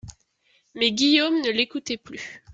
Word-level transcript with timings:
Mais 0.73 0.91
Guillaume 0.93 1.41
ne 1.43 1.51
l'écoutait 1.51 1.97
plus. 1.97 2.41